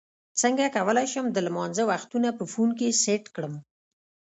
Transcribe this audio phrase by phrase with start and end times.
[0.41, 3.53] څنګه کولی شم د لمانځه وختونه په فون کې سیټ کړم